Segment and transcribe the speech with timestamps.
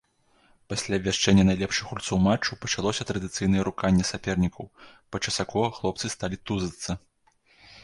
[0.71, 4.73] Пасля абвяшчэння найлепшых гульцоў матчу пачалося традыцыйнае руканне сапернікаў,
[5.17, 7.01] падчас якога хлопцы сталі тузацца.